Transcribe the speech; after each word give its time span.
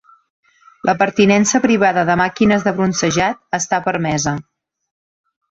La 0.89 0.95
pertinença 1.01 1.61
privada 1.65 2.05
de 2.07 2.15
màquines 2.23 2.65
de 2.69 2.73
bronzejat 2.81 3.61
està 3.61 3.83
permesa. 3.91 4.35